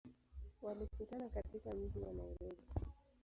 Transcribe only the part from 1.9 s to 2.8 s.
wa Nairobi.